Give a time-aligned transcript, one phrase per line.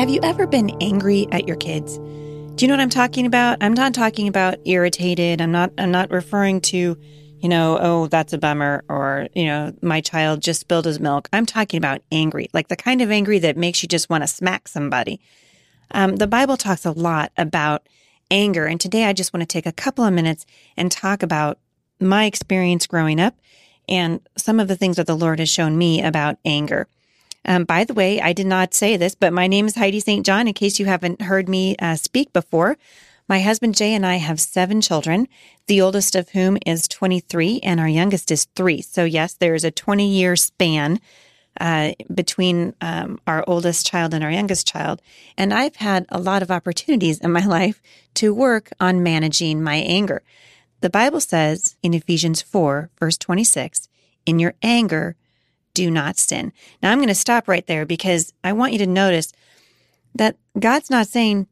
[0.00, 1.98] Have you ever been angry at your kids?
[1.98, 3.58] Do you know what I'm talking about?
[3.60, 5.42] I'm not talking about irritated.
[5.42, 6.96] I'm not I'm not referring to,
[7.38, 11.28] you know, oh, that's a bummer or, you know, my child just spilled his milk.
[11.34, 14.26] I'm talking about angry, like the kind of angry that makes you just want to
[14.26, 15.20] smack somebody.
[15.90, 17.86] Um, the Bible talks a lot about
[18.30, 20.46] anger, and today I just want to take a couple of minutes
[20.78, 21.58] and talk about
[22.00, 23.34] my experience growing up
[23.86, 26.88] and some of the things that the Lord has shown me about anger.
[27.44, 30.24] Um, by the way, I did not say this, but my name is Heidi St.
[30.24, 32.76] John, in case you haven't heard me uh, speak before.
[33.28, 35.28] My husband Jay and I have seven children,
[35.68, 38.82] the oldest of whom is 23 and our youngest is three.
[38.82, 41.00] So, yes, there is a 20 year span
[41.60, 45.00] uh, between um, our oldest child and our youngest child.
[45.36, 47.80] And I've had a lot of opportunities in my life
[48.14, 50.22] to work on managing my anger.
[50.80, 53.88] The Bible says in Ephesians 4, verse 26,
[54.26, 55.16] in your anger,
[55.74, 56.52] do not sin.
[56.82, 59.32] Now I'm going to stop right there because I want you to notice
[60.14, 61.46] that God's not saying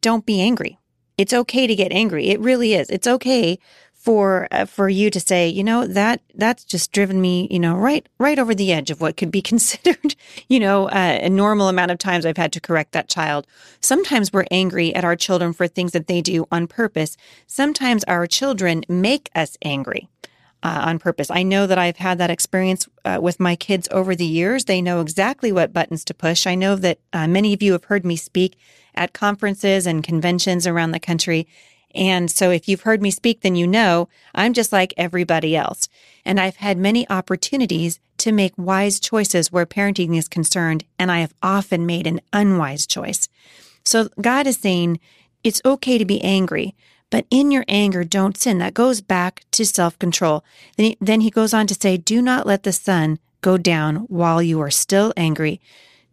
[0.00, 0.78] don't be angry.
[1.16, 2.28] It's okay to get angry.
[2.28, 2.88] It really is.
[2.88, 3.58] It's okay
[4.00, 7.76] for uh, for you to say, you know, that that's just driven me, you know,
[7.76, 10.16] right right over the edge of what could be considered,
[10.48, 13.46] you know, uh, a normal amount of times I've had to correct that child.
[13.80, 17.18] Sometimes we're angry at our children for things that they do on purpose.
[17.46, 20.08] Sometimes our children make us angry
[20.62, 21.30] uh, on purpose.
[21.30, 24.64] I know that I've had that experience uh, with my kids over the years.
[24.64, 26.46] They know exactly what buttons to push.
[26.46, 28.56] I know that uh, many of you have heard me speak
[28.94, 31.46] at conferences and conventions around the country.
[31.94, 35.88] And so if you've heard me speak, then you know I'm just like everybody else.
[36.24, 41.20] And I've had many opportunities to make wise choices where parenting is concerned, and I
[41.20, 43.28] have often made an unwise choice.
[43.82, 45.00] So God is saying
[45.42, 46.74] it's okay to be angry,
[47.10, 48.58] but in your anger, don't sin.
[48.58, 50.44] That goes back to self control.
[50.76, 53.96] Then he, then he goes on to say, Do not let the sun go down
[54.08, 55.60] while you are still angry,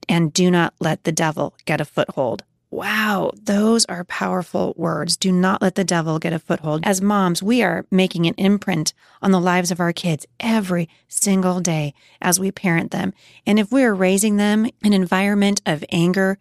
[0.09, 2.43] and do not let the devil get a foothold.
[2.69, 5.15] Wow, those are powerful words.
[5.15, 6.81] Do not let the devil get a foothold.
[6.85, 11.61] As moms, we are making an imprint on the lives of our kids every single
[11.61, 13.13] day as we parent them.
[13.45, 16.39] And if we are raising them in an environment of anger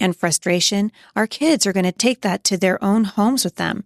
[0.00, 3.84] and frustration, our kids are going to take that to their own homes with them.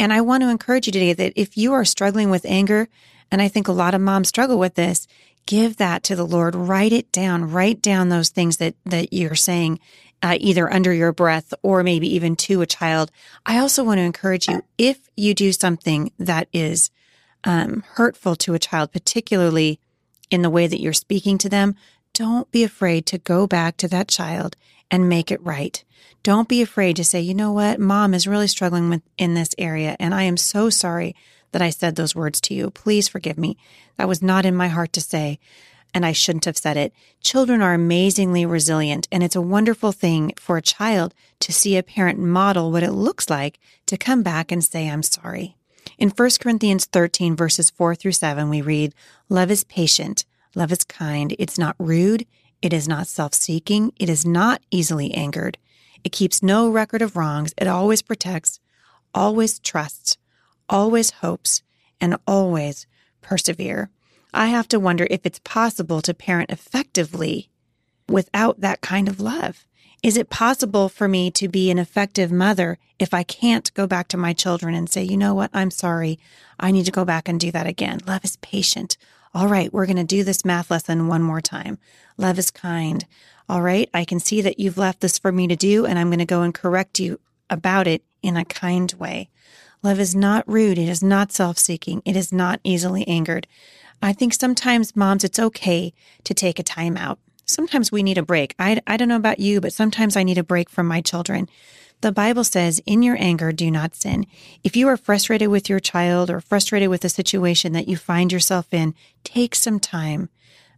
[0.00, 2.88] And I want to encourage you today that if you are struggling with anger,
[3.30, 5.06] and I think a lot of moms struggle with this,
[5.46, 6.54] give that to the Lord.
[6.56, 7.50] Write it down.
[7.50, 9.78] Write down those things that, that you're saying,
[10.22, 13.10] uh, either under your breath or maybe even to a child.
[13.46, 16.90] I also want to encourage you if you do something that is
[17.44, 19.80] um, hurtful to a child, particularly
[20.30, 21.74] in the way that you're speaking to them,
[22.12, 24.56] don't be afraid to go back to that child
[24.90, 25.82] and make it right.
[26.22, 27.80] Don't be afraid to say, you know what?
[27.80, 29.96] Mom is really struggling with in this area.
[29.98, 31.14] And I am so sorry
[31.52, 32.70] that I said those words to you.
[32.70, 33.56] Please forgive me.
[33.96, 35.38] That was not in my heart to say.
[35.92, 36.92] And I shouldn't have said it.
[37.20, 41.82] Children are amazingly resilient, and it's a wonderful thing for a child to see a
[41.82, 45.56] parent model what it looks like to come back and say, I'm sorry.
[45.98, 48.94] In 1 Corinthians 13, verses 4 through 7, we read,
[49.28, 50.24] Love is patient,
[50.54, 52.26] love is kind, it's not rude,
[52.62, 53.92] it is not self seeking.
[53.98, 55.56] It is not easily angered.
[56.04, 57.54] It keeps no record of wrongs.
[57.56, 58.60] It always protects,
[59.14, 60.18] always trusts,
[60.68, 61.62] always hopes,
[62.00, 62.86] and always
[63.22, 63.90] persevere.
[64.32, 67.48] I have to wonder if it's possible to parent effectively
[68.08, 69.64] without that kind of love.
[70.02, 74.08] Is it possible for me to be an effective mother if I can't go back
[74.08, 75.50] to my children and say, you know what?
[75.52, 76.18] I'm sorry.
[76.58, 78.00] I need to go back and do that again.
[78.06, 78.96] Love is patient.
[79.34, 81.78] All right, we're going to do this math lesson one more time.
[82.16, 83.06] Love is kind.
[83.48, 86.08] All right, I can see that you've left this for me to do, and I'm
[86.08, 89.28] going to go and correct you about it in a kind way.
[89.82, 90.78] Love is not rude.
[90.78, 92.02] It is not self seeking.
[92.04, 93.46] It is not easily angered.
[94.02, 95.92] I think sometimes, moms, it's okay
[96.24, 97.18] to take a time out.
[97.44, 98.54] Sometimes we need a break.
[98.58, 101.48] I, I don't know about you, but sometimes I need a break from my children.
[102.00, 104.26] The Bible says, in your anger, do not sin.
[104.64, 108.32] If you are frustrated with your child or frustrated with a situation that you find
[108.32, 110.30] yourself in, take some time,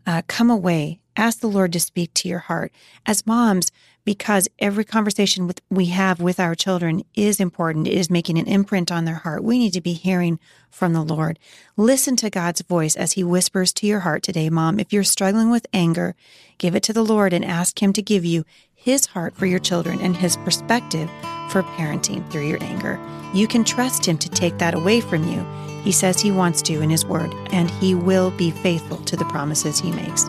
[0.05, 2.73] uh, come away, ask the Lord to speak to your heart.
[3.07, 3.71] As moms,
[4.05, 8.47] because every conversation with, we have with our children is important, it is making an
[8.47, 9.45] imprint on their heart.
[9.45, 11.39] We need to be hearing from the Lord.
[11.77, 14.81] Listen to God's voice as He whispers to your heart today, mom.
[14.81, 16.15] If you're struggling with anger,
[16.59, 18.45] give it to the Lord and ask Him to give you
[18.75, 21.09] His heart for your children and His perspective
[21.51, 22.99] for parenting through your anger.
[23.33, 25.47] You can trust Him to take that away from you.
[25.83, 29.25] He says He wants to in His Word, and He will be faithful to the
[29.27, 30.29] promises He makes.